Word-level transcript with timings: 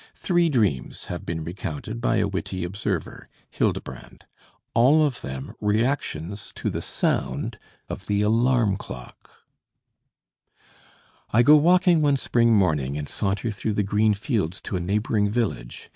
Three 0.15 0.49
dreams 0.49 1.03
have 1.13 1.27
been 1.27 1.43
recounted 1.43 2.01
by 2.01 2.15
a 2.15 2.27
witty 2.27 2.63
observer, 2.63 3.29
Hildebrand, 3.51 4.25
all 4.73 5.05
of 5.05 5.21
them 5.21 5.53
reactions 5.61 6.51
to 6.55 6.71
the 6.71 6.81
sound 6.81 7.59
of 7.87 8.07
the 8.07 8.23
alarm 8.23 8.77
clock: 8.77 9.45
"I 11.29 11.43
go 11.43 11.55
walking 11.55 12.01
one 12.01 12.17
spring 12.17 12.51
morning 12.55 12.97
and 12.97 13.07
saunter 13.07 13.51
through 13.51 13.73
the 13.73 13.83
green 13.83 14.15
fields 14.15 14.59
to 14.61 14.75
a 14.75 14.79
neighboring 14.79 15.29
village. 15.29 15.87